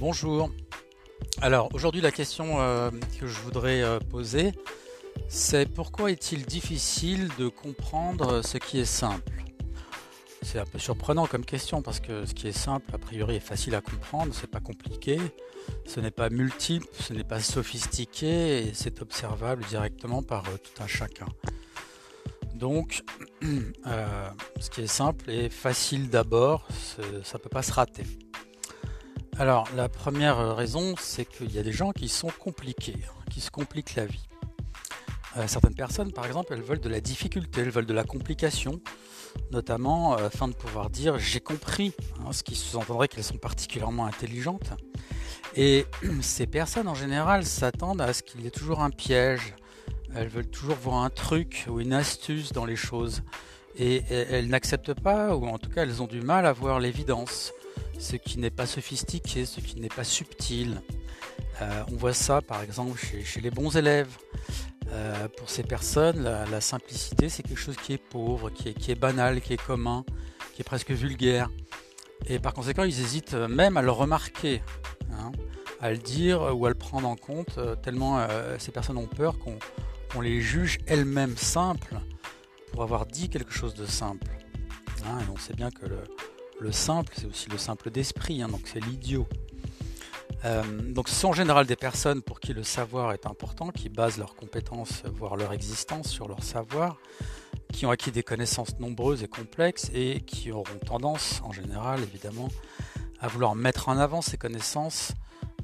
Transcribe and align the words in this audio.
Bonjour. 0.00 0.50
Alors 1.40 1.70
aujourd'hui 1.74 2.00
la 2.00 2.12
question 2.12 2.60
euh, 2.60 2.88
que 3.18 3.26
je 3.26 3.36
voudrais 3.40 3.82
euh, 3.82 3.98
poser, 3.98 4.52
c'est 5.26 5.68
pourquoi 5.68 6.12
est-il 6.12 6.46
difficile 6.46 7.28
de 7.36 7.48
comprendre 7.48 8.42
ce 8.44 8.58
qui 8.58 8.78
est 8.78 8.84
simple? 8.84 9.42
C'est 10.42 10.60
un 10.60 10.66
peu 10.66 10.78
surprenant 10.78 11.26
comme 11.26 11.44
question 11.44 11.82
parce 11.82 11.98
que 11.98 12.26
ce 12.26 12.34
qui 12.34 12.46
est 12.46 12.52
simple 12.52 12.94
a 12.94 12.98
priori 12.98 13.36
est 13.36 13.40
facile 13.40 13.74
à 13.74 13.80
comprendre, 13.80 14.32
c'est 14.32 14.48
pas 14.48 14.60
compliqué, 14.60 15.18
ce 15.84 15.98
n'est 15.98 16.12
pas 16.12 16.30
multiple, 16.30 16.86
ce 17.00 17.12
n'est 17.12 17.24
pas 17.24 17.40
sophistiqué 17.40 18.68
et 18.68 18.74
c'est 18.74 19.02
observable 19.02 19.64
directement 19.64 20.22
par 20.22 20.44
euh, 20.44 20.58
tout 20.62 20.80
un 20.80 20.86
chacun. 20.86 21.26
Donc, 22.54 23.02
ce 23.42 24.70
qui 24.70 24.82
est 24.82 24.86
simple 24.86 25.28
et 25.28 25.48
facile 25.48 26.08
d'abord, 26.08 26.68
ça 27.24 27.38
ne 27.38 27.42
peut 27.42 27.48
pas 27.48 27.62
se 27.64 27.72
rater. 27.72 28.04
Alors, 29.40 29.68
la 29.76 29.88
première 29.88 30.56
raison, 30.56 30.96
c'est 30.98 31.24
qu'il 31.24 31.54
y 31.54 31.60
a 31.60 31.62
des 31.62 31.70
gens 31.70 31.92
qui 31.92 32.08
sont 32.08 32.32
compliqués, 32.40 32.96
hein, 33.04 33.22
qui 33.30 33.40
se 33.40 33.52
compliquent 33.52 33.94
la 33.94 34.04
vie. 34.04 34.28
Euh, 35.36 35.46
certaines 35.46 35.76
personnes, 35.76 36.12
par 36.12 36.26
exemple, 36.26 36.54
elles 36.54 36.62
veulent 36.62 36.80
de 36.80 36.88
la 36.88 37.00
difficulté, 37.00 37.60
elles 37.60 37.70
veulent 37.70 37.86
de 37.86 37.94
la 37.94 38.02
complication, 38.02 38.80
notamment 39.52 40.18
euh, 40.18 40.26
afin 40.26 40.48
de 40.48 40.54
pouvoir 40.54 40.90
dire 40.90 41.20
j'ai 41.20 41.38
compris, 41.38 41.92
hein, 42.18 42.32
ce 42.32 42.42
qui 42.42 42.56
sous-entendrait 42.56 43.06
qu'elles 43.06 43.22
sont 43.22 43.38
particulièrement 43.38 44.06
intelligentes. 44.06 44.72
Et 45.54 45.86
ces 46.20 46.48
personnes, 46.48 46.88
en 46.88 46.96
général, 46.96 47.44
s'attendent 47.44 48.00
à 48.00 48.12
ce 48.12 48.24
qu'il 48.24 48.40
y 48.40 48.48
ait 48.48 48.50
toujours 48.50 48.80
un 48.80 48.90
piège. 48.90 49.54
Elles 50.16 50.28
veulent 50.28 50.50
toujours 50.50 50.74
voir 50.74 51.04
un 51.04 51.10
truc 51.10 51.64
ou 51.68 51.78
une 51.78 51.92
astuce 51.92 52.52
dans 52.52 52.64
les 52.64 52.74
choses. 52.74 53.22
Et 53.76 54.02
elles 54.10 54.48
n'acceptent 54.48 55.00
pas, 55.00 55.36
ou 55.36 55.46
en 55.46 55.58
tout 55.58 55.70
cas 55.70 55.82
elles 55.82 56.02
ont 56.02 56.08
du 56.08 56.20
mal 56.20 56.46
à 56.46 56.52
voir 56.52 56.80
l'évidence 56.80 57.52
ce 57.98 58.16
qui 58.16 58.38
n'est 58.38 58.50
pas 58.50 58.66
sophistiqué, 58.66 59.44
ce 59.44 59.60
qui 59.60 59.80
n'est 59.80 59.88
pas 59.88 60.04
subtil. 60.04 60.80
Euh, 61.60 61.82
on 61.92 61.96
voit 61.96 62.14
ça 62.14 62.40
par 62.40 62.62
exemple 62.62 62.98
chez, 62.98 63.40
les 63.40 63.50
bons 63.50 63.76
élèves. 63.76 64.16
Euh, 64.90 65.28
pour 65.36 65.50
ces 65.50 65.64
personnes, 65.64 66.22
la, 66.22 66.60
simplicité, 66.62 67.28
c'est 67.28 67.42
quelque 67.42 67.60
chose 67.60 67.76
qui 67.76 67.92
est 67.92 67.98
pauvre, 67.98 68.48
qui 68.48 68.90
est, 68.90 68.94
banal, 68.94 69.42
qui 69.42 69.52
est 69.52 69.62
commun, 69.62 70.02
qui 70.54 70.62
est 70.62 70.64
presque 70.64 70.92
vulgaire. 70.92 71.50
Et 72.26 72.38
par 72.38 72.54
conséquent, 72.54 72.84
ils 72.84 73.00
hésitent 73.00 73.34
même 73.34 73.76
à 73.76 73.82
le 73.82 73.90
remarquer, 73.90 74.62
hein, 75.12 75.30
à 75.80 75.90
le 75.90 75.98
dire 75.98 76.56
ou 76.56 76.64
à 76.64 76.70
le 76.70 76.74
prendre 76.74 77.06
en 77.06 77.16
compte, 77.16 77.58
euh, 77.58 77.76
tellement 77.76 78.26
ces 78.58 78.72
personnes 78.72 78.96
ont 78.96 79.06
peur 79.06 79.36
qu'on 79.38 80.20
les 80.22 80.40
juge 80.40 80.78
elles-mêmes 80.86 81.36
simples 81.36 81.96
pour 82.72 82.82
avoir 82.82 83.04
dit 83.04 83.28
quelque 83.28 83.52
chose 83.52 83.74
de 83.74 83.84
simple. 83.84 84.26
Hein, 85.04 85.18
et 85.20 85.30
on 85.30 85.36
sait 85.36 85.54
bien 85.54 85.70
que 85.70 85.84
le, 85.84 85.98
le 86.60 86.72
simple, 86.72 87.12
c'est 87.16 87.26
aussi 87.26 87.48
le 87.50 87.58
simple 87.58 87.90
d'esprit, 87.90 88.42
hein, 88.42 88.48
donc 88.48 88.62
c'est 88.64 88.80
l'idiot. 88.80 89.26
Euh, 90.44 90.62
donc 90.92 91.08
ce 91.08 91.14
sont 91.14 91.28
en 91.28 91.32
général 91.32 91.66
des 91.66 91.76
personnes 91.76 92.22
pour 92.22 92.40
qui 92.40 92.54
le 92.54 92.62
savoir 92.62 93.12
est 93.12 93.26
important, 93.26 93.70
qui 93.70 93.88
basent 93.88 94.18
leurs 94.18 94.36
compétences, 94.36 95.02
voire 95.06 95.36
leur 95.36 95.52
existence 95.52 96.08
sur 96.08 96.28
leur 96.28 96.42
savoir, 96.42 96.98
qui 97.72 97.86
ont 97.86 97.90
acquis 97.90 98.12
des 98.12 98.22
connaissances 98.22 98.78
nombreuses 98.78 99.22
et 99.22 99.28
complexes 99.28 99.90
et 99.92 100.20
qui 100.20 100.52
auront 100.52 100.78
tendance, 100.86 101.40
en 101.42 101.52
général 101.52 102.00
évidemment, 102.02 102.48
à 103.20 103.28
vouloir 103.28 103.54
mettre 103.56 103.88
en 103.88 103.98
avant 103.98 104.22
ces 104.22 104.36
connaissances, 104.36 105.12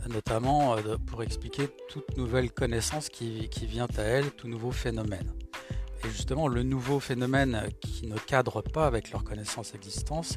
notamment 0.08 0.76
euh, 0.76 0.96
pour 1.06 1.22
expliquer 1.22 1.68
toute 1.88 2.16
nouvelle 2.16 2.50
connaissance 2.50 3.08
qui, 3.08 3.48
vient 3.62 3.86
à 3.96 4.02
elle, 4.02 4.30
tout 4.32 4.48
nouveau 4.48 4.72
phénomène. 4.72 5.32
Justement, 6.10 6.48
le 6.48 6.62
nouveau 6.62 7.00
phénomène 7.00 7.68
qui 7.80 8.06
ne 8.06 8.16
cadre 8.16 8.62
pas 8.62 8.86
avec 8.86 9.10
leur 9.10 9.24
connaissance 9.24 9.74
existence, 9.74 10.36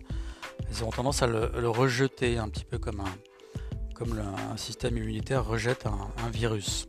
elles 0.70 0.82
auront 0.84 0.92
tendance 0.92 1.22
à 1.22 1.28
le, 1.28 1.70
rejeter 1.70 2.38
un 2.38 2.50
petit 2.50 2.66
peu 2.66 2.78
comme 2.78 3.00
un, 3.02 3.94
comme 3.94 4.20
un 4.20 4.58
système 4.58 4.98
immunitaire 4.98 5.46
rejette 5.46 5.86
un, 5.86 6.30
virus. 6.30 6.88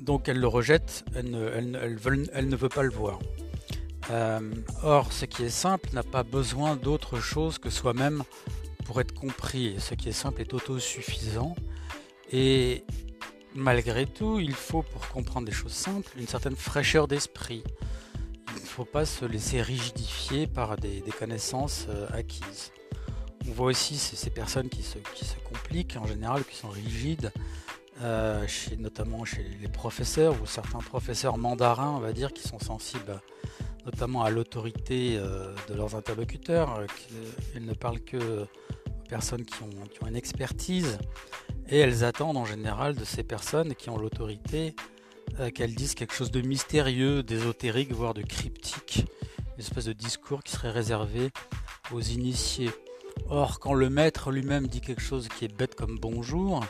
Donc 0.00 0.28
elle 0.28 0.38
le 0.38 0.48
rejette, 0.48 1.04
elle 1.14 1.30
ne, 1.30 1.48
elle, 1.48 2.48
ne 2.48 2.56
veut 2.56 2.68
pas 2.68 2.82
le 2.82 2.90
voir. 2.90 3.18
Euh, 4.10 4.40
or, 4.82 5.12
ce 5.12 5.26
qui 5.26 5.44
est 5.44 5.48
simple 5.48 5.90
n'a 5.92 6.02
pas 6.02 6.24
besoin 6.24 6.76
d'autre 6.76 7.20
chose 7.20 7.58
que 7.58 7.70
soi-même 7.70 8.24
pour 8.84 9.00
être 9.00 9.14
compris. 9.14 9.76
Ce 9.78 9.94
qui 9.94 10.08
est 10.08 10.12
simple 10.12 10.40
est 10.40 10.52
autosuffisant. 10.54 11.54
Et 12.32 12.84
malgré 13.54 14.06
tout, 14.06 14.38
il 14.40 14.54
faut, 14.54 14.82
pour 14.82 15.08
comprendre 15.08 15.46
des 15.46 15.52
choses 15.52 15.72
simples, 15.72 16.10
une 16.18 16.28
certaine 16.28 16.56
fraîcheur 16.56 17.08
d'esprit 17.08 17.62
faut 18.72 18.84
pas 18.86 19.04
se 19.04 19.26
laisser 19.26 19.60
rigidifier 19.60 20.46
par 20.46 20.76
des, 20.76 21.02
connaissances 21.18 21.86
euh, 21.90 22.06
acquises. 22.10 22.72
On 23.46 23.52
voit 23.52 23.66
aussi 23.66 23.96
ces, 23.98 24.30
personnes 24.30 24.70
qui 24.70 24.82
se, 24.82 24.96
compliquent 25.44 25.98
en 26.00 26.06
général, 26.06 26.42
qui 26.42 26.56
sont 26.56 26.70
rigides, 26.70 27.32
euh, 28.00 28.46
notamment 28.78 29.26
chez 29.26 29.44
les 29.60 29.68
professeurs 29.68 30.40
ou 30.40 30.46
certains 30.46 30.78
professeurs 30.78 31.36
mandarins, 31.36 31.90
on 31.90 32.00
va 32.00 32.14
dire, 32.14 32.32
qui 32.32 32.48
sont 32.48 32.58
sensibles 32.58 33.20
notamment 33.84 34.22
à 34.22 34.30
l'autorité 34.30 35.18
euh, 35.18 35.54
de 35.68 35.74
leurs 35.74 35.94
interlocuteurs. 35.94 36.80
Ils 37.54 37.66
ne 37.66 37.74
parlent 37.74 38.00
que 38.00 38.44
aux 38.44 39.08
personnes 39.08 39.44
qui 39.44 39.62
ont 39.62 40.06
une 40.06 40.16
expertise 40.16 40.98
et 41.72 41.78
elles 41.78 42.04
attendent 42.04 42.36
en 42.36 42.44
général 42.44 42.94
de 42.94 43.04
ces 43.04 43.22
personnes 43.22 43.74
qui 43.74 43.88
ont 43.88 43.96
l'autorité 43.96 44.76
euh, 45.40 45.50
qu'elles 45.50 45.74
disent 45.74 45.94
quelque 45.94 46.12
chose 46.12 46.30
de 46.30 46.42
mystérieux, 46.42 47.22
d'ésotérique, 47.22 47.92
voire 47.92 48.12
de 48.12 48.20
cryptique, 48.20 49.06
une 49.56 49.60
espèce 49.60 49.86
de 49.86 49.94
discours 49.94 50.42
qui 50.42 50.52
serait 50.52 50.70
réservé 50.70 51.30
aux 51.90 52.02
initiés. 52.02 52.70
Or, 53.30 53.58
quand 53.58 53.72
le 53.72 53.88
maître 53.88 54.30
lui-même 54.30 54.66
dit 54.66 54.82
quelque 54.82 55.00
chose 55.00 55.28
qui 55.28 55.46
est 55.46 55.56
bête 55.56 55.74
comme 55.74 55.98
bonjour, 55.98 56.60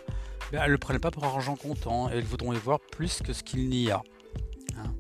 ben, 0.53 0.61
elles 0.61 0.69
ne 0.69 0.73
le 0.73 0.79
prennent 0.79 1.01
pas 1.01 1.11
pour 1.11 1.25
argent 1.25 1.57
comptant 1.57 2.09
et 2.09 2.15
elles 2.15 2.25
voudront 2.25 2.53
y 2.53 2.59
voir 2.59 2.79
plus 2.79 3.23
que 3.23 3.33
ce 3.33 3.43
qu'il 3.43 3.69
n'y 3.69 3.91
a. 3.91 4.03
Hein. 4.77 4.95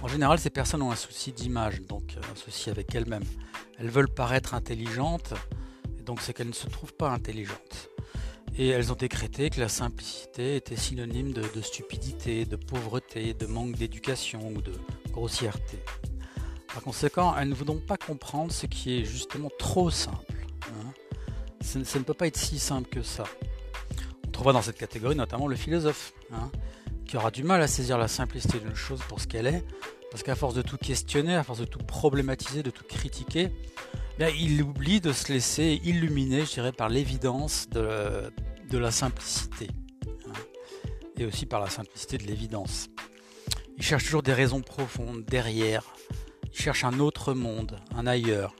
en 0.00 0.08
général, 0.08 0.38
ces 0.38 0.50
personnes 0.50 0.80
ont 0.80 0.90
un 0.90 0.96
souci 0.96 1.32
d'image, 1.32 1.82
donc 1.82 2.16
euh, 2.16 2.20
un 2.32 2.36
souci 2.36 2.70
avec 2.70 2.94
elles-mêmes. 2.94 3.24
Elles 3.78 3.90
veulent 3.90 4.08
paraître 4.08 4.54
intelligentes, 4.54 5.34
et 5.98 6.02
donc 6.02 6.22
c'est 6.22 6.32
qu'elles 6.32 6.48
ne 6.48 6.54
se 6.54 6.68
trouvent 6.68 6.94
pas 6.94 7.10
intelligentes 7.10 7.90
et 8.56 8.68
elles 8.68 8.92
ont 8.92 8.96
décrété 8.96 9.50
que 9.50 9.60
la 9.60 9.68
simplicité 9.68 10.56
était 10.56 10.76
synonyme 10.76 11.32
de, 11.32 11.60
stupidité, 11.60 12.44
de 12.44 12.56
pauvreté, 12.56 13.34
de 13.34 13.46
manque 13.46 13.76
d'éducation 13.76 14.48
ou 14.54 14.62
de 14.62 14.72
grossièreté. 15.10 15.78
Par 16.68 16.82
conséquent, 16.82 17.34
elles 17.36 17.48
ne 17.48 17.54
voudront 17.54 17.80
pas 17.80 17.96
comprendre 17.96 18.52
ce 18.52 18.66
qui 18.66 18.98
est 18.98 19.04
justement 19.04 19.50
trop 19.58 19.90
simple. 19.90 20.46
Hein. 20.68 20.92
Ça, 21.60 21.78
ne 21.98 22.04
peut 22.04 22.14
pas 22.14 22.26
être 22.26 22.36
si 22.36 22.58
simple 22.58 22.88
que 22.88 23.02
ça. 23.02 23.24
On 24.26 24.30
trouvera 24.30 24.52
dans 24.52 24.62
cette 24.62 24.78
catégorie 24.78 25.16
notamment 25.16 25.46
le 25.46 25.56
philosophe, 25.56 26.12
hein, 26.32 26.50
qui 27.06 27.16
aura 27.16 27.30
du 27.30 27.42
mal 27.42 27.62
à 27.62 27.66
saisir 27.66 27.98
la 27.98 28.08
simplicité 28.08 28.58
d'une 28.60 28.74
chose 28.74 29.00
pour 29.08 29.20
ce 29.20 29.26
qu'elle 29.26 29.46
est, 29.46 29.64
parce 30.10 30.22
qu'à 30.22 30.36
force 30.36 30.54
de 30.54 30.62
tout 30.62 30.76
questionner, 30.76 31.34
à 31.34 31.42
force 31.42 31.58
de 31.58 31.64
tout 31.64 31.78
problématiser, 31.78 32.62
de 32.62 32.70
tout 32.70 32.84
critiquer, 32.84 33.50
il 34.18 34.62
oublie 34.62 35.00
de 35.00 35.12
se 35.12 35.32
laisser 35.32 35.80
illuminer, 35.84 36.44
je 36.44 36.52
dirais, 36.52 36.72
par 36.72 36.88
l'évidence 36.88 37.68
de, 37.70 38.30
la 38.72 38.90
simplicité. 38.90 39.68
Hein, 40.06 40.32
et 41.16 41.24
aussi 41.24 41.46
par 41.46 41.60
la 41.60 41.68
simplicité 41.68 42.18
de 42.18 42.24
l'évidence. 42.24 42.88
Il 43.76 43.82
cherche 43.82 44.04
toujours 44.04 44.22
des 44.22 44.32
raisons 44.32 44.60
profondes 44.60 45.24
derrière. 45.24 45.82
Il 46.52 46.60
cherche 46.60 46.84
un 46.84 47.00
autre 47.00 47.34
monde, 47.34 47.78
un 47.94 48.06
ailleurs. 48.06 48.54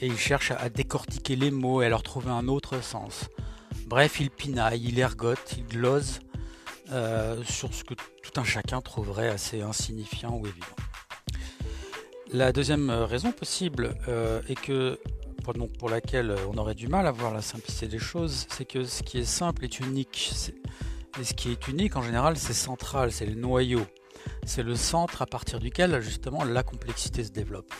Et 0.00 0.06
il 0.06 0.18
cherche 0.18 0.52
à 0.52 0.68
décortiquer 0.68 1.34
les 1.34 1.50
mots 1.50 1.82
et 1.82 1.86
à 1.86 1.88
leur 1.88 2.02
trouver 2.02 2.30
un 2.30 2.46
autre 2.46 2.82
sens. 2.82 3.28
Bref, 3.86 4.20
il 4.20 4.30
pinaille, 4.30 4.84
il 4.84 4.98
ergote, 4.98 5.54
il 5.56 5.66
glose 5.66 6.20
euh, 6.90 7.42
sur 7.44 7.72
ce 7.72 7.84
que 7.84 7.94
tout 7.94 8.40
un 8.40 8.44
chacun 8.44 8.80
trouverait 8.80 9.28
assez 9.28 9.62
insignifiant 9.62 10.34
ou 10.34 10.46
évident. 10.46 10.66
La 12.30 12.52
deuxième 12.52 12.90
euh, 12.90 13.06
raison 13.06 13.32
possible 13.32 13.96
euh, 14.06 14.42
est 14.48 14.60
que 14.60 14.98
pour, 15.44 15.54
pour 15.78 15.88
laquelle 15.88 16.34
on 16.52 16.58
aurait 16.58 16.74
du 16.74 16.86
mal 16.86 17.06
à 17.06 17.10
voir 17.10 17.32
la 17.32 17.40
simplicité 17.40 17.88
des 17.88 17.98
choses, 17.98 18.46
c'est 18.50 18.66
que 18.66 18.84
ce 18.84 19.02
qui 19.02 19.18
est 19.18 19.24
simple 19.24 19.64
est 19.64 19.80
unique. 19.80 20.32
et 21.18 21.24
ce 21.24 21.32
qui 21.32 21.50
est 21.50 21.68
unique 21.68 21.96
en 21.96 22.02
général, 22.02 22.36
c'est 22.36 22.52
central, 22.52 23.12
c'est 23.12 23.24
le 23.24 23.34
noyau. 23.34 23.80
C'est 24.44 24.62
le 24.62 24.76
centre 24.76 25.22
à 25.22 25.26
partir 25.26 25.58
duquel 25.58 26.00
justement 26.00 26.44
la 26.44 26.62
complexité 26.62 27.24
se 27.24 27.30
développe. 27.30 27.72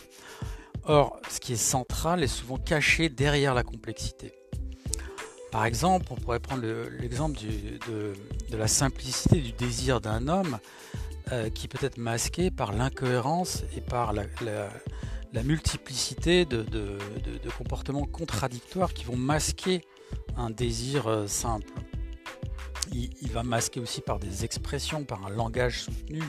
Or, 0.85 1.19
ce 1.29 1.39
qui 1.39 1.53
est 1.53 1.57
central 1.57 2.23
est 2.23 2.27
souvent 2.27 2.57
caché 2.57 3.09
derrière 3.09 3.53
la 3.53 3.63
complexité. 3.63 4.33
Par 5.51 5.65
exemple, 5.65 6.07
on 6.11 6.15
pourrait 6.15 6.39
prendre 6.39 6.63
l'exemple 6.99 7.37
de, 7.87 8.13
la 8.55 8.67
simplicité 8.67 9.41
du 9.41 9.51
désir 9.51 10.01
d'un 10.01 10.27
homme 10.27 10.57
euh, 11.31 11.49
qui 11.49 11.67
peut 11.67 11.85
être 11.85 11.97
masqué 11.97 12.49
par 12.51 12.71
l'incohérence 12.73 13.63
et 13.75 13.81
par 13.81 14.13
la, 14.13 15.43
multiplicité 15.43 16.45
de, 16.45 16.97
comportements 17.57 18.05
contradictoires 18.05 18.93
qui 18.93 19.03
vont 19.05 19.15
masquer 19.15 19.81
un 20.37 20.49
désir 20.49 21.07
euh, 21.07 21.27
simple. 21.27 21.71
Il, 22.91 23.31
va 23.31 23.43
masquer 23.43 23.79
aussi 23.79 24.01
par 24.01 24.17
des 24.17 24.45
expressions, 24.45 25.03
par 25.03 25.23
un 25.25 25.29
langage 25.29 25.83
soutenu, 25.83 26.23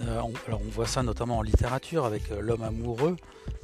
alors 0.00 0.60
on 0.60 0.70
voit 0.70 0.86
ça 0.86 1.02
notamment 1.02 1.38
en 1.38 1.42
littérature 1.42 2.04
avec 2.04 2.28
l'homme 2.28 2.62
amoureux, 2.62 3.16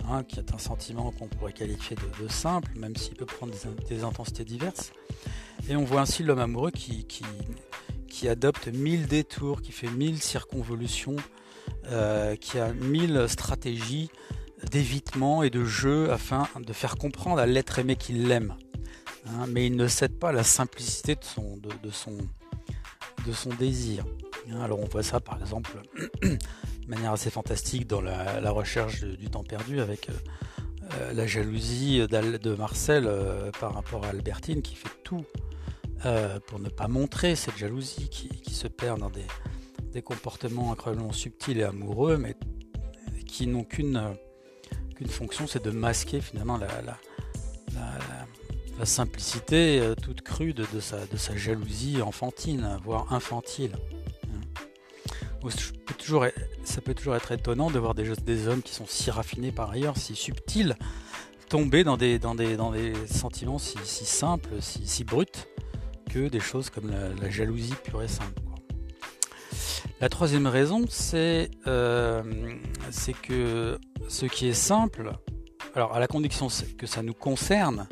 hein, 0.08 0.24
qui 0.24 0.38
est 0.38 0.54
un 0.54 0.58
sentiment 0.58 1.10
qu'on 1.10 1.28
pourrait 1.28 1.52
qualifier 1.52 1.96
de, 2.20 2.28
simple, 2.28 2.70
même 2.76 2.96
s'il 2.96 3.14
peut 3.14 3.26
prendre 3.26 3.52
des, 3.88 4.04
intensités 4.04 4.44
diverses. 4.44 4.92
Et 5.68 5.76
on 5.76 5.84
voit 5.84 6.00
ainsi 6.00 6.22
l'homme 6.22 6.38
amoureux 6.38 6.70
qui, 6.70 7.06
adopte 8.28 8.68
mille 8.68 9.06
détours, 9.06 9.62
qui 9.62 9.72
fait 9.72 9.90
mille 9.90 10.20
circonvolutions, 10.22 11.16
qui 12.40 12.58
a 12.58 12.72
mille 12.72 13.26
stratégies 13.28 14.10
d'évitement 14.70 15.42
et 15.42 15.50
de 15.50 15.64
jeu 15.64 16.10
afin 16.10 16.48
de 16.60 16.72
faire 16.72 16.96
comprendre 16.96 17.38
à 17.38 17.46
l'être 17.46 17.78
aimé 17.78 17.96
qu'il 17.96 18.28
l'aime. 18.28 18.54
Hein, 19.26 19.46
mais 19.48 19.66
il 19.66 19.76
ne 19.76 19.86
cède 19.88 20.18
pas 20.18 20.30
à 20.30 20.32
la 20.32 20.44
simplicité 20.44 21.14
de 21.14 21.90
son, 21.90 22.18
désir. 23.58 24.04
Hein, 24.50 24.60
alors 24.62 24.80
on 24.80 24.86
voit 24.86 25.02
ça 25.02 25.20
par 25.20 25.38
exemple 25.40 25.72
de 26.22 26.38
manière 26.86 27.12
assez 27.12 27.30
fantastique 27.30 27.86
dans 27.86 28.00
la, 28.00 28.50
recherche 28.50 29.04
du 29.04 29.28
temps 29.28 29.42
perdu 29.42 29.80
avec 29.80 30.08
euh, 30.08 30.12
euh, 30.94 31.12
la 31.12 31.26
jalousie 31.26 32.06
de 32.08 32.54
Marcel 32.54 33.04
euh, 33.06 33.50
par 33.60 33.74
rapport 33.74 34.04
à 34.04 34.08
Albertine 34.08 34.62
qui 34.62 34.74
fait 34.74 34.88
tout 35.04 35.24
pour 36.46 36.58
ne 36.60 36.68
pas 36.68 36.88
montrer 36.88 37.34
cette 37.36 37.56
jalousie 37.56 38.08
qui, 38.08 38.54
se 38.54 38.66
perd 38.66 39.00
dans 39.00 39.10
des, 39.10 39.26
des, 39.92 40.02
comportements 40.02 40.72
incroyablement 40.72 41.12
subtils 41.12 41.58
et 41.58 41.62
amoureux 41.62 42.16
mais 42.16 42.36
qui 43.26 43.46
n'ont 43.46 43.62
qu'une 43.62 44.14
qu'une 44.96 45.08
fonction 45.08 45.46
c'est 45.46 45.62
de 45.62 45.70
masquer 45.70 46.20
finalement 46.20 46.56
la, 46.56 46.98
simplicité 48.84 49.80
euh, 49.80 49.94
toute 49.94 50.22
crue 50.22 50.54
de, 50.54 50.64
sa, 50.80 51.04
de, 51.06 51.16
sa, 51.16 51.36
jalousie 51.36 52.00
enfantine, 52.00 52.78
voire 52.84 53.12
infantile. 53.12 53.72
Hein. 55.44 55.48
toujours, 55.98 56.26
ça 56.64 56.80
peut 56.80 56.94
toujours 56.94 57.16
être 57.16 57.32
étonnant 57.32 57.70
de 57.70 57.78
voir 57.78 57.94
des, 57.94 58.12
des, 58.24 58.46
hommes 58.46 58.62
qui 58.62 58.72
sont 58.72 58.86
si 58.86 59.10
raffinés 59.10 59.50
par 59.50 59.70
ailleurs, 59.70 59.96
si 59.96 60.14
subtils, 60.14 60.76
tomber 61.48 61.82
dans 61.82 61.96
des, 61.96 62.18
dans 62.18 62.34
des, 62.34 62.56
dans 62.56 62.70
des 62.70 62.92
sentiments 63.06 63.58
si, 63.58 63.78
simples, 63.84 64.50
si, 64.60 64.86
si, 64.86 65.04
bruts, 65.04 65.26
que 66.08 66.28
des 66.28 66.40
choses 66.40 66.70
comme 66.70 66.90
la, 66.90 67.30
jalousie 67.30 67.74
pure 67.84 68.02
et 68.02 68.08
simple. 68.08 68.42
La 70.00 70.08
troisième 70.08 70.46
raison, 70.46 70.84
c'est 70.88 71.50
euh, 71.66 72.22
que 73.22 73.78
ce 74.08 74.26
qui 74.26 74.48
est 74.48 74.54
simple, 74.54 75.12
alors 75.74 75.94
à 75.94 76.00
la 76.00 76.06
condition 76.06 76.48
que 76.76 76.86
ça 76.86 77.02
nous 77.02 77.14
concerne, 77.14 77.88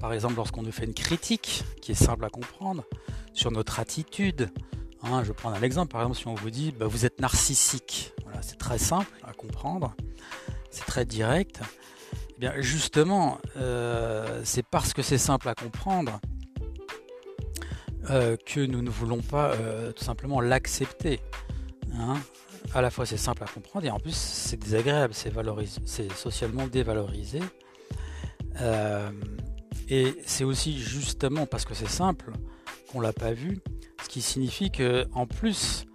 par 0.00 0.12
exemple, 0.12 0.36
lorsqu'on 0.36 0.62
nous 0.62 0.72
fait 0.72 0.84
une 0.84 0.94
critique 0.94 1.64
qui 1.80 1.92
est 1.92 1.96
simple 1.96 2.24
à 2.24 2.28
comprendre 2.28 2.84
sur 3.32 3.50
notre 3.52 3.78
attitude, 3.78 4.50
hein, 5.02 5.22
je 5.22 5.28
vais 5.28 5.34
prendre 5.34 5.56
un 5.56 5.62
exemple, 5.62 5.92
par 5.92 6.02
exemple, 6.02 6.18
si 6.18 6.26
on 6.26 6.34
vous 6.34 6.50
dit 6.50 6.72
bah, 6.72 6.86
vous 6.86 7.06
êtes 7.06 7.20
narcissique, 7.20 8.12
voilà, 8.24 8.42
c'est 8.42 8.58
très 8.58 8.78
simple 8.78 9.12
à 9.22 9.32
comprendre, 9.32 9.94
c'est 10.70 10.84
très 10.86 11.04
direct. 11.04 11.60
Eh 12.30 12.40
bien, 12.40 12.54
justement, 12.58 13.38
euh, 13.56 14.42
c'est 14.44 14.66
parce 14.66 14.92
que 14.92 15.02
c'est 15.02 15.18
simple 15.18 15.48
à 15.48 15.54
comprendre 15.54 16.20
euh, 18.10 18.36
que 18.44 18.60
nous 18.60 18.82
ne 18.82 18.90
voulons 18.90 19.20
pas 19.20 19.52
euh, 19.52 19.92
tout 19.92 20.04
simplement 20.04 20.40
l'accepter. 20.40 21.20
Hein. 21.94 22.16
À 22.74 22.80
la 22.82 22.90
fois 22.90 23.06
c'est 23.06 23.16
simple 23.16 23.44
à 23.44 23.46
comprendre 23.46 23.86
et 23.86 23.90
en 23.90 24.00
plus 24.00 24.16
c'est 24.16 24.56
désagréable, 24.56 25.14
c'est, 25.14 25.32
c'est 25.84 26.12
socialement 26.12 26.66
dévalorisé. 26.66 27.40
Et 29.88 30.14
c'est 30.24 30.44
aussi 30.44 30.78
justement 30.78 31.46
parce 31.46 31.64
que 31.64 31.74
c'est 31.74 31.88
simple 31.88 32.32
qu'on 32.90 33.00
l'a 33.00 33.12
pas 33.12 33.32
vu, 33.32 33.60
ce 34.02 34.08
qui 34.08 34.22
signifie 34.22 34.70
que 34.70 35.06
en 35.12 35.26
plus 35.26 35.86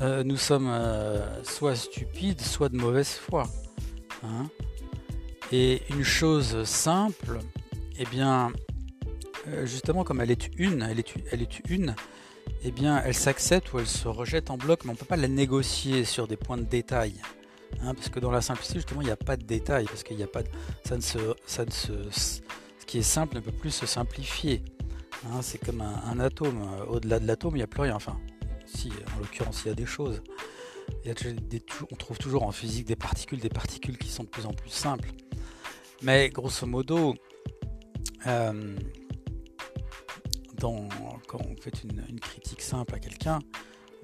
euh, 0.00 0.22
nous 0.22 0.36
sommes 0.36 0.68
euh, 0.68 1.42
soit 1.42 1.74
stupides, 1.74 2.40
soit 2.40 2.68
de 2.68 2.76
mauvaise 2.76 3.10
foi. 3.10 3.44
Hein. 4.22 4.48
Et 5.50 5.82
une 5.90 6.04
chose 6.04 6.62
simple, 6.64 7.38
eh 7.98 8.04
bien, 8.04 8.48
euh, 8.48 8.67
justement 9.64 10.04
comme 10.04 10.20
elle 10.20 10.30
est 10.30 10.48
une, 10.58 10.82
elle 10.82 10.98
est, 11.42 11.60
une, 11.68 11.94
eh 12.64 12.70
bien, 12.70 13.02
elle 13.04 13.14
s'accepte 13.14 13.72
ou 13.72 13.78
elle 13.78 13.86
se 13.86 14.08
rejette 14.08 14.50
en 14.50 14.56
bloc, 14.56 14.84
mais 14.84 14.90
on 14.90 14.94
ne 14.94 14.98
peut 14.98 15.06
pas 15.06 15.16
la 15.16 15.28
négocier 15.28 16.04
sur 16.04 16.26
des 16.26 16.36
points 16.36 16.58
de 16.58 16.64
détail. 16.64 17.14
Hein, 17.82 17.94
parce 17.94 18.08
que 18.08 18.18
dans 18.18 18.30
la 18.30 18.40
simplicité, 18.40 18.78
justement, 18.78 19.02
il 19.02 19.06
n'y 19.06 19.10
a 19.10 19.16
pas 19.16 19.36
de 19.36 19.44
détail, 19.44 19.84
parce 19.84 20.02
qu'il 20.02 20.16
n'y 20.16 20.22
a 20.22 20.28
pas 20.28 20.42
ça 20.84 20.96
ne 20.96 21.00
se, 21.00 21.18
se 21.46 22.40
qui 22.86 22.98
est 22.98 23.02
simple 23.02 23.36
ne 23.36 23.40
peut 23.40 23.52
plus 23.52 23.70
se 23.70 23.86
simplifier. 23.86 24.62
Hein, 25.26 25.42
c'est 25.42 25.58
comme 25.58 25.82
un, 25.82 26.18
atome. 26.20 26.66
Au-delà 26.88 27.20
de 27.20 27.26
l'atome, 27.26 27.54
il 27.54 27.58
n'y 27.58 27.62
a 27.62 27.66
plus 27.66 27.82
rien. 27.82 27.94
Enfin, 27.94 28.18
si, 28.66 28.90
en 29.14 29.20
l'occurrence, 29.20 29.62
il 29.64 29.68
y 29.68 29.70
a 29.70 29.74
des 29.74 29.86
choses. 29.86 30.22
on 31.92 31.96
trouve 31.96 32.18
toujours 32.18 32.44
en 32.44 32.52
physique 32.52 32.86
des 32.86 32.96
particules, 32.96 33.40
des 33.40 33.50
particules 33.50 33.98
qui 33.98 34.08
sont 34.08 34.24
de 34.24 34.28
plus 34.28 34.46
en 34.46 34.54
plus 34.54 34.70
simples. 34.70 35.10
Mais 36.02 36.30
grosso 36.30 36.66
modo, 36.66 37.14
euh, 38.26 38.76
quand 40.60 41.40
on 41.40 41.56
fait 41.60 41.84
une, 41.84 42.20
critique 42.20 42.62
simple 42.62 42.94
à 42.94 42.98
quelqu'un, 42.98 43.38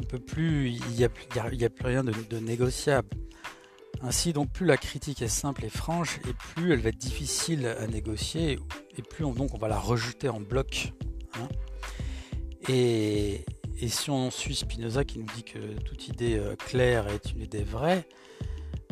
on 0.01 0.05
peut 0.05 0.19
plus, 0.19 0.71
il 0.71 0.97
n'y 0.97 1.05
a, 1.05 1.09
plus 1.09 1.87
rien 1.87 2.05
de, 2.05 2.13
de 2.13 2.39
négociable. 2.39 3.09
Ainsi, 4.03 4.33
donc, 4.33 4.53
plus 4.53 4.67
la 4.67 4.77
critique 4.77 5.23
est 5.23 5.29
simple 5.29 5.65
et 5.65 5.71
franche, 5.71 6.19
et 6.29 6.35
plus 6.55 6.73
elle 6.73 6.81
va 6.81 6.91
être 6.91 6.99
difficile 6.99 7.67
à 7.67 7.87
négocier, 7.87 8.59
et 8.99 9.03
plus 9.03 9.25
on, 9.25 9.33
donc 9.33 9.55
on 9.55 9.59
va 9.59 9.69
la 9.69 9.79
rejeter 9.79 10.29
en 10.29 10.41
bloc. 10.41 10.93
Hein. 11.35 11.49
Et, 12.69 13.45
si 13.87 14.11
on 14.11 14.31
suit 14.31 14.55
Spinoza 14.55 15.05
qui 15.05 15.19
nous 15.19 15.27
dit 15.37 15.43
que 15.43 15.59
toute 15.83 16.09
idée 16.09 16.39
euh, 16.39 16.57
claire 16.57 17.07
est 17.09 17.33
une 17.33 17.43
idée 17.43 17.63
vraie, 17.63 18.07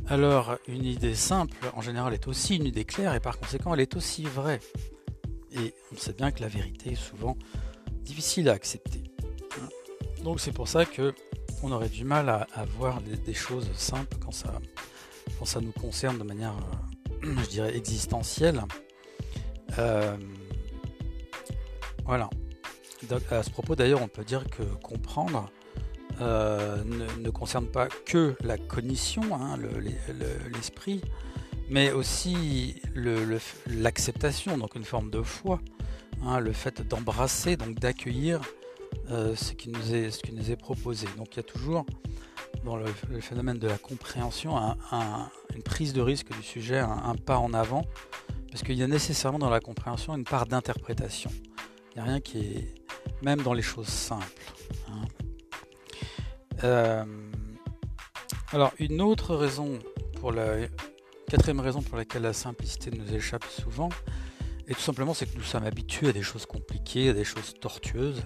alors 0.06 0.58
une 0.68 0.84
idée 0.84 1.14
simple 1.14 1.56
en 1.74 1.80
général 1.80 2.12
est 2.12 2.28
aussi 2.28 2.56
une 2.56 2.66
idée 2.66 2.84
claire 2.84 3.14
et 3.14 3.20
par 3.20 3.38
conséquent 3.38 3.72
elle 3.72 3.80
est 3.80 3.96
aussi 3.96 4.24
vraie. 4.24 4.60
Et 5.54 5.74
on 5.92 5.96
sait 5.96 6.12
bien 6.12 6.30
que 6.30 6.40
la 6.40 6.48
vérité 6.48 6.92
est 6.92 6.94
souvent 6.94 7.36
difficile 8.02 8.48
à 8.48 8.52
accepter. 8.52 9.02
Donc 10.24 10.40
c'est 10.40 10.52
pour 10.52 10.68
ça 10.68 10.84
que 10.84 11.14
on 11.62 11.70
aurait 11.70 11.88
du 11.88 12.04
mal 12.04 12.28
à, 12.28 12.46
voir 12.76 13.00
des 13.02 13.34
choses 13.34 13.70
simples 13.74 14.16
quand 14.20 14.32
ça, 14.32 14.60
quand 15.38 15.44
ça 15.44 15.60
nous 15.60 15.72
concerne 15.72 16.18
de 16.18 16.24
manière, 16.24 16.54
euh, 17.24 17.34
je 17.44 17.48
dirais, 17.48 17.76
existentielle. 17.76 18.62
Euh, 19.78 20.16
voilà. 22.04 22.28
à 23.30 23.42
ce 23.42 23.50
propos, 23.50 23.76
d'ailleurs, 23.76 24.02
on 24.02 24.08
peut 24.08 24.24
dire 24.24 24.44
que 24.50 24.62
comprendre 24.82 25.50
euh, 26.20 26.82
ne, 26.84 27.30
concerne 27.30 27.66
pas 27.66 27.88
que 27.88 28.36
la 28.42 28.58
cognition, 28.58 29.22
hein, 29.34 29.56
l'esprit, 30.52 31.00
mais 31.68 31.92
aussi 31.92 32.80
l'acceptation, 33.66 34.58
donc 34.58 34.74
une 34.74 34.84
forme 34.84 35.10
de 35.10 35.22
foi, 35.22 35.60
hein, 36.24 36.40
le 36.40 36.52
fait 36.52 36.86
d'embrasser, 36.86 37.56
donc 37.56 37.78
d'accueillir 37.78 38.40
ce, 39.08 39.52
qui 39.52 39.70
nous 39.70 39.94
est, 39.94 40.10
ce 40.10 40.22
qui 40.22 40.32
nous 40.32 40.50
est 40.50 40.56
proposé. 40.56 41.06
Donc 41.16 41.28
il 41.32 41.36
y 41.36 41.40
a 41.40 41.44
toujours 41.44 41.84
dans 42.64 42.76
le, 42.76 42.86
phénomène 43.20 43.58
de 43.58 43.66
la 43.66 43.78
compréhension, 43.78 44.56
une 45.54 45.62
prise 45.62 45.92
de 45.92 46.00
risque 46.00 46.32
du 46.32 46.42
sujet, 46.42 46.78
un, 46.78 47.14
pas 47.14 47.38
en 47.38 47.52
avant, 47.54 47.82
parce 48.50 48.62
qu'il 48.62 48.76
y 48.76 48.82
a 48.82 48.86
nécessairement 48.86 49.38
dans 49.38 49.50
la 49.50 49.60
compréhension 49.60 50.14
une 50.14 50.24
part 50.24 50.46
d'interprétation. 50.46 51.30
Il 51.94 51.94
n'y 51.96 52.00
a 52.00 52.04
rien 52.04 52.20
qui 52.20 52.38
est, 52.38 52.74
même 53.22 53.42
dans 53.42 53.52
les 53.52 53.62
choses 53.62 53.88
simples. 53.88 54.52
Hein. 54.88 55.02
Euh, 56.64 57.04
alors, 58.52 58.72
une 58.78 59.00
autre 59.00 59.34
raison, 59.34 59.78
pour 60.20 60.32
la 60.32 60.56
quatrième 61.32 61.60
raison 61.60 61.80
pour 61.80 61.96
laquelle 61.96 62.20
la 62.20 62.34
simplicité 62.34 62.90
nous 62.90 63.14
échappe 63.14 63.46
souvent, 63.46 63.88
et 64.68 64.74
tout 64.74 64.82
simplement, 64.82 65.14
c'est 65.14 65.24
que 65.24 65.38
nous 65.38 65.42
sommes 65.42 65.64
habitués 65.64 66.08
à 66.08 66.12
des 66.12 66.20
choses 66.20 66.44
compliquées, 66.44 67.08
à 67.08 67.14
des 67.14 67.24
choses 67.24 67.54
tortueuses. 67.58 68.20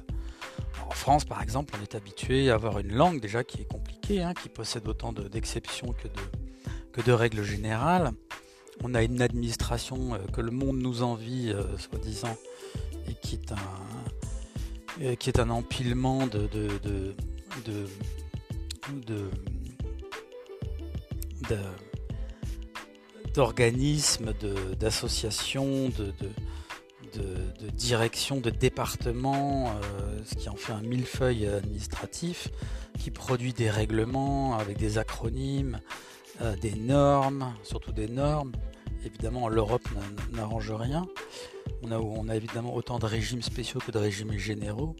En 0.84 0.90
France, 0.90 1.24
par 1.24 1.40
exemple, 1.40 1.76
on 1.78 1.82
est 1.84 1.94
habitué 1.94 2.50
à 2.50 2.54
avoir 2.54 2.80
une 2.80 2.92
langue 2.92 3.20
déjà 3.20 3.44
qui 3.44 3.60
est 3.60 3.64
compliquée, 3.64 4.24
hein, 4.24 4.34
qui 4.34 4.48
possède 4.48 4.88
autant 4.88 5.12
d'exceptions 5.12 5.94
que, 6.92 7.00
de, 7.00 7.12
règles 7.12 7.44
générales. 7.44 8.10
On 8.82 8.92
a 8.92 9.04
une 9.04 9.22
administration 9.22 10.14
euh, 10.14 10.18
que 10.32 10.40
le 10.40 10.50
monde 10.50 10.78
nous 10.78 11.04
envie, 11.04 11.52
euh, 11.52 11.78
soi-disant, 11.78 12.36
et 13.08 13.14
qui 13.14 13.36
est 13.36 13.52
un, 15.38 15.50
empilement 15.50 16.26
de, 16.26 16.48
d'organismes, 23.36 24.32
d'associations, 24.80 25.90
de, 25.90 26.12
de, 27.14 27.70
direction, 27.70 28.40
de 28.40 28.50
département, 28.50 29.68
euh, 29.68 30.20
ce 30.24 30.34
qui 30.34 30.48
en 30.48 30.56
fait 30.56 30.72
un 30.72 30.80
millefeuille 30.80 31.46
administratif, 31.46 32.48
qui 32.98 33.10
produit 33.10 33.52
des 33.52 33.70
règlements 33.70 34.58
avec 34.58 34.78
des 34.78 34.98
acronymes, 34.98 35.80
euh, 36.40 36.56
des 36.56 36.74
normes, 36.74 37.54
surtout 37.62 37.92
des 37.92 38.08
normes. 38.08 38.52
Évidemment, 39.04 39.48
l'Europe 39.48 39.86
n'arrange 40.32 40.72
rien. 40.72 41.06
On 41.82 41.92
a, 41.92 41.98
on 41.98 42.28
a 42.28 42.36
évidemment 42.36 42.74
autant 42.74 42.98
de 42.98 43.06
régimes 43.06 43.42
spéciaux 43.42 43.80
que 43.84 43.92
de 43.92 43.98
régimes 43.98 44.32
généraux. 44.36 44.96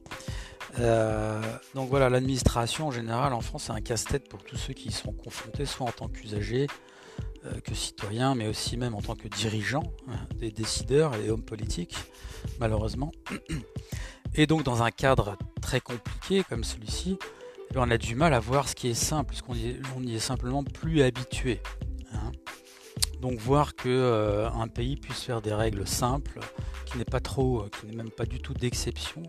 donc 1.75 1.88
voilà, 1.88 2.11
l'administration 2.11 2.88
en 2.88 2.90
général 2.90 3.33
en 3.33 3.40
France 3.40 3.64
c'est 3.66 3.73
un 3.73 3.81
casse-tête 3.81 4.28
pour 4.28 4.43
tous 4.45 4.57
ceux 4.57 4.75
qui 4.75 4.88
y 4.88 4.93
sont 4.93 5.12
confrontés, 5.12 5.64
soit 5.64 5.87
en 5.87 5.93
tant 5.93 6.09
qu'usagers, 6.09 6.66
que 7.65 7.75
citoyens, 7.75 8.35
mais 8.35 8.49
aussi 8.49 8.76
même 8.76 8.95
en 8.95 9.03
tant 9.03 9.15
que 9.15 9.29
dirigeants, 9.29 9.93
hein, 10.09 10.19
des 10.37 10.50
décideurs 10.50 11.15
et 11.15 11.31
hommes 11.31 11.45
politiques, 11.45 11.97
malheureusement. 12.61 13.12
Et 14.35 14.47
donc 14.47 14.62
dans 14.65 14.83
un 14.83 14.91
cadre 14.91 15.37
très 15.62 15.81
compliqué 15.81 16.45
comme 16.49 16.65
celui-ci, 16.65 17.19
eh 17.75 17.79
on 17.79 17.91
a 17.91 17.99
du 17.99 18.15
mal 18.15 18.35
à 18.35 18.41
voir 18.41 18.69
ce 18.69 18.75
qui 18.75 18.88
est 18.88 18.95
simple, 18.95 19.31
puisqu'on 19.31 19.55
n'y 19.55 20.15
est 20.15 20.21
simplement 20.21 20.62
plus 20.62 21.03
habitué. 21.03 21.61
Hein. 22.12 22.33
Donc 23.21 23.38
voir 23.38 23.75
que 23.75 23.88
euh, 23.88 24.67
pays 24.75 24.97
puisse 24.97 25.21
faire 25.21 25.43
des 25.43 25.55
règles 25.55 25.87
simples, 25.87 26.41
qui 26.85 26.99
n'est 26.99 27.05
pas 27.05 27.21
trop, 27.21 27.62
euh, 27.62 27.71
qui 27.71 27.87
n'est 27.87 27.97
même 27.97 28.11
pas 28.11 28.26
du 28.26 28.41
tout 28.41 28.55
d'exception, 28.55 29.23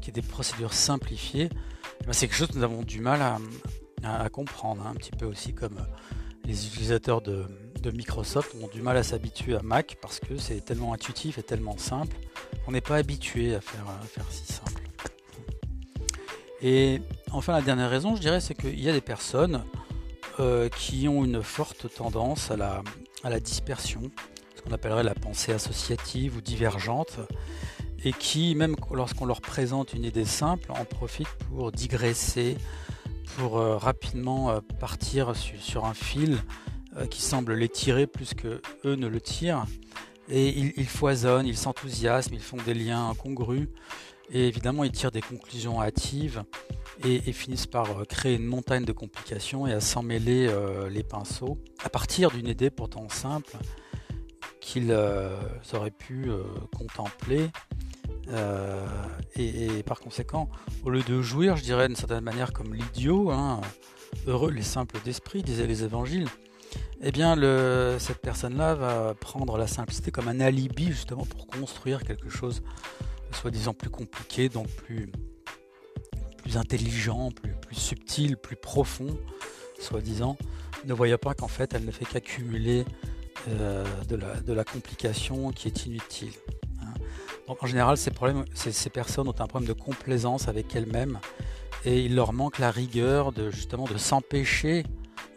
qui 0.00 0.10
est 0.10 0.12
des 0.12 0.22
procédures 0.22 0.74
simplifiées, 0.74 1.48
eh 2.02 2.12
c'est 2.12 2.26
quelque 2.28 2.36
chose 2.36 2.48
que 2.48 2.58
nous 2.58 2.64
avons 2.64 2.82
du 2.82 3.00
mal 3.00 3.20
à, 4.02 4.28
comprendre, 4.30 4.84
hein. 4.86 4.90
un 4.90 4.96
petit 4.96 5.12
peu 5.12 5.26
aussi 5.26 5.54
comme 5.54 5.78
euh, 5.78 5.84
les 6.44 6.66
utilisateurs 6.66 7.20
de, 7.20 7.46
Microsoft 7.92 8.54
ont 8.62 8.68
du 8.68 8.80
mal 8.80 8.96
à 8.96 9.02
s'habituer 9.02 9.56
à 9.56 9.62
Mac 9.62 9.96
parce 10.00 10.20
que 10.20 10.36
c'est 10.36 10.64
tellement 10.64 10.92
intuitif 10.92 11.38
et 11.38 11.42
tellement 11.42 11.76
simple 11.76 12.16
qu'on 12.64 12.72
n'est 12.72 12.80
pas 12.80 12.96
habitué 12.96 13.56
à 13.56 13.60
faire, 13.60 13.84
si 14.30 14.52
simple. 14.52 14.82
Et 16.62 17.02
enfin, 17.32 17.52
la 17.52 17.62
dernière 17.62 17.90
raison, 17.90 18.14
je 18.14 18.20
dirais, 18.20 18.40
c'est 18.40 18.54
qu'il 18.54 18.80
y 18.80 18.88
a 18.88 18.92
des 18.92 19.00
personnes 19.00 19.64
euh, 20.38 20.68
qui 20.68 21.08
ont 21.08 21.24
une 21.24 21.42
forte 21.42 21.92
tendance 21.92 22.52
à 22.52 22.56
la 23.24 23.40
dispersion, 23.40 24.12
ce 24.54 24.62
qu'on 24.62 24.70
appellerait 24.70 25.02
la 25.02 25.14
pensée 25.14 25.52
associative 25.52 26.36
ou 26.36 26.40
divergente, 26.40 27.18
et 28.04 28.12
qui, 28.12 28.54
même 28.54 28.76
lorsqu'on 28.92 29.26
leur 29.26 29.40
présente 29.40 29.92
une 29.92 30.04
idée 30.04 30.24
simple, 30.24 30.70
en 30.72 30.84
profitent 30.84 31.34
pour 31.48 31.72
digresser, 31.72 32.56
pour 33.36 33.58
euh, 33.58 33.76
rapidement 33.76 34.50
euh, 34.50 34.60
partir 34.80 35.34
sur, 35.36 35.84
un 35.84 35.94
fil 35.94 36.38
qui 37.08 37.22
semble 37.22 37.54
les 37.54 37.70
tirer 37.70 38.06
plus 38.06 38.34
que 38.34 38.60
eux 38.84 38.96
ne 38.96 39.06
le 39.06 39.18
tirent. 39.18 39.64
Et 40.28 40.50
ils, 40.50 40.86
foisonnent, 40.86 41.46
ils 41.46 41.56
s'enthousiasment, 41.56 42.34
ils 42.34 42.42
font 42.42 42.58
des 42.58 42.74
liens 42.74 43.08
incongrus. 43.08 43.68
Et 44.30 44.46
évidemment, 44.46 44.84
ils 44.84 44.92
tirent 44.92 45.10
des 45.10 45.22
conclusions 45.22 45.80
hâtives 45.80 46.44
et, 47.04 47.32
finissent 47.32 47.66
par 47.66 47.90
euh, 47.90 48.04
créer 48.04 48.36
une 48.36 48.46
montagne 48.46 48.84
de 48.84 48.92
complications 48.92 49.66
et 49.66 49.72
à 49.72 49.80
s'emmêler 49.80 50.46
euh, 50.48 50.88
les 50.88 51.02
pinceaux 51.02 51.58
à 51.84 51.88
partir 51.88 52.30
d'une 52.30 52.48
idée 52.48 52.70
pourtant 52.70 53.08
simple 53.08 53.56
qu'ils 54.60 54.90
euh, 54.90 55.36
auraient 55.72 55.90
pu 55.90 56.30
contempler. 56.76 57.50
Et, 59.36 59.82
par 59.84 60.00
conséquent, 60.00 60.48
au 60.84 60.90
lieu 60.90 61.02
de 61.02 61.22
jouir, 61.22 61.56
je 61.56 61.62
dirais 61.62 61.88
d'une 61.88 61.96
certaine 61.96 62.24
manière 62.24 62.52
comme 62.52 62.74
l'idiot, 62.74 63.30
hein, 63.30 63.60
heureux 64.26 64.50
les 64.50 64.62
simples 64.62 64.98
d'esprit, 65.04 65.42
disaient 65.42 65.66
les 65.66 65.84
évangiles, 65.84 66.28
eh 67.02 67.10
bien 67.10 67.34
cette 67.98 68.18
personne-là 68.18 68.74
va 68.74 69.14
prendre 69.14 69.58
la 69.58 69.66
simplicité 69.66 70.10
comme 70.10 70.28
un 70.28 70.40
alibi 70.40 70.86
justement 70.86 71.26
pour 71.26 71.46
construire 71.46 72.04
quelque 72.04 72.28
chose 72.28 72.62
soi-disant 73.32 73.74
plus 73.74 73.90
compliqué, 73.90 74.48
donc 74.48 74.68
plus, 74.68 75.10
intelligent, 76.54 77.30
plus, 77.30 77.74
subtil, 77.74 78.36
plus 78.36 78.56
profond, 78.56 79.18
soi-disant, 79.80 80.36
ne 80.84 80.92
voyant 80.92 81.18
pas 81.18 81.34
qu'en 81.34 81.48
fait 81.48 81.74
elle 81.74 81.84
ne 81.84 81.90
fait 81.90 82.04
qu'accumuler 82.04 82.84
euh, 83.48 83.84
de, 84.04 84.52
la, 84.52 84.64
complication 84.64 85.50
qui 85.50 85.68
est 85.68 85.86
inutile. 85.86 86.32
En 87.60 87.66
général, 87.66 87.96
ces, 87.96 88.90
personnes 88.90 89.28
ont 89.28 89.34
un 89.38 89.46
problème 89.46 89.68
de 89.68 89.78
complaisance 89.78 90.48
avec 90.48 90.74
elles-mêmes 90.74 91.18
et 91.84 92.00
il 92.00 92.14
leur 92.14 92.32
manque 92.32 92.58
la 92.58 92.70
rigueur 92.70 93.32
de 93.32 93.50
s'empêcher. 93.96 94.84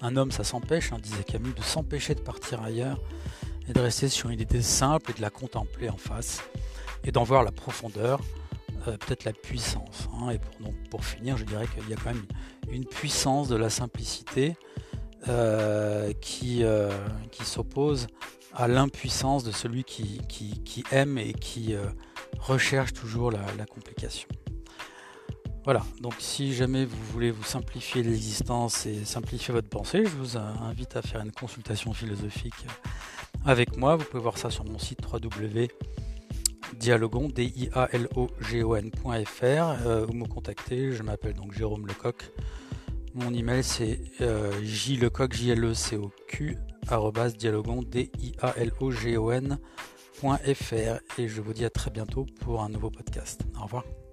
Un 0.01 0.17
homme, 0.17 0.31
ça 0.31 0.43
s'empêche, 0.43 0.91
hein, 0.91 0.97
disait 1.01 1.23
Camus, 1.23 1.53
de 1.53 1.61
s'empêcher 1.61 2.15
de 2.15 2.21
partir 2.21 2.61
ailleurs 2.61 3.01
et 3.67 3.73
de 3.73 3.79
rester 3.79 4.09
sur 4.09 4.29
une 4.29 4.39
idée 4.39 4.61
simple 4.61 5.11
et 5.11 5.13
de 5.13 5.21
la 5.21 5.29
contempler 5.29 5.89
en 5.89 5.97
face 5.97 6.43
et 7.03 7.11
d'en 7.11 7.23
voir 7.23 7.43
la 7.43 7.51
profondeur, 7.51 8.19
euh, 8.87 8.97
peut-être 8.97 9.23
la 9.23 9.33
puissance. 9.33 10.07
Hein. 10.13 10.31
Et 10.31 10.39
pour, 10.39 10.65
donc, 10.65 10.75
pour 10.89 11.05
finir, 11.05 11.37
je 11.37 11.43
dirais 11.43 11.65
qu'il 11.67 11.89
y 11.89 11.93
a 11.93 11.97
quand 11.97 12.13
même 12.13 12.25
une 12.69 12.85
puissance 12.85 13.47
de 13.47 13.55
la 13.55 13.69
simplicité 13.69 14.55
euh, 15.27 16.13
qui, 16.21 16.63
euh, 16.63 16.91
qui 17.31 17.45
s'oppose 17.45 18.07
à 18.55 18.67
l'impuissance 18.67 19.43
de 19.43 19.51
celui 19.51 19.83
qui, 19.83 20.83
aime 20.91 21.17
et 21.17 21.33
qui 21.33 21.75
recherche 22.39 22.93
toujours 22.93 23.31
la, 23.31 23.65
complication. 23.65 24.27
Voilà, 25.63 25.83
donc 25.99 26.13
si 26.19 26.53
jamais 26.53 26.85
vous 26.85 27.03
voulez 27.11 27.31
vous 27.31 27.43
simplifier 27.43 28.03
l'existence 28.03 28.85
et 28.85 29.03
simplifier 29.03 29.53
votre 29.53 29.69
pensée, 29.69 30.05
je 30.05 30.15
vous 30.15 30.37
invite 30.37 30.95
à 30.95 31.01
faire 31.01 31.21
une 31.21 31.31
consultation 31.31 31.93
philosophique 31.93 32.65
avec 33.45 33.75
moi. 33.77 33.95
Vous 33.95 34.05
pouvez 34.05 34.23
voir 34.23 34.37
ça 34.37 34.49
sur 34.49 34.63
mon 34.63 34.79
site 34.79 34.99
www 35.11 35.67
dialogon, 36.79 37.29
d 37.29 37.43
i 37.43 37.69
a 37.73 37.87
l 37.93 38.07
o 38.15 38.29
g 38.39 38.63
o 38.63 38.75
n.fr 38.75 39.85
euh, 39.85 40.07
ou 40.07 40.13
me 40.13 40.25
contacter. 40.25 40.91
Je 40.91 41.03
m'appelle 41.03 41.33
donc 41.33 41.53
Jérôme 41.53 41.87
Lecoq. 41.87 42.31
Mon 43.13 43.33
email 43.33 43.63
c'est 43.63 43.99
euh, 44.21 44.51
jlecoq, 44.63 45.33
j 45.33 45.51
l 45.51 45.65
e 45.65 45.73
c 45.73 45.97
o 45.97 46.11
q 46.27 46.57
dialogon, 47.37 47.81
d 47.83 48.11
i 48.19 48.33
a 48.41 48.53
l 48.57 48.71
o 48.79 48.91
g 48.91 49.17
o 49.17 49.31
n.fr 49.31 51.19
et 51.19 51.27
je 51.27 51.41
vous 51.41 51.53
dis 51.53 51.65
à 51.65 51.69
très 51.69 51.91
bientôt 51.91 52.25
pour 52.41 52.61
un 52.61 52.69
nouveau 52.69 52.89
podcast. 52.89 53.41
Au 53.59 53.63
revoir. 53.63 54.04